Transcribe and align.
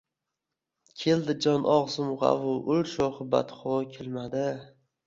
Keldi 1.01 1.33
jon 1.45 1.61
ogʼzimgʼavu 1.77 2.53
ul 2.73 2.81
shoʼxi 2.95 3.23
badxoʼ 3.31 3.79
kelmadi… 3.93 4.47